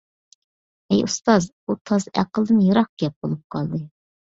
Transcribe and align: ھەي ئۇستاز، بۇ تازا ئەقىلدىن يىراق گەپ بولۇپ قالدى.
ھەي 0.93 1.03
ئۇستاز، 1.07 1.49
بۇ 1.65 1.77
تازا 1.91 2.15
ئەقىلدىن 2.23 2.65
يىراق 2.71 2.91
گەپ 3.05 3.17
بولۇپ 3.21 3.47
قالدى. 3.59 3.87